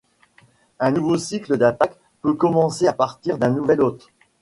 Un 0.79 0.89
nouveau 0.93 1.15
cycle 1.15 1.57
d'attaque 1.59 1.95
peut 2.23 2.33
commencer 2.33 2.87
à 2.87 2.93
partir 2.93 3.37
d'un 3.37 3.51
nouvel 3.51 3.81
hôte. 3.81 4.07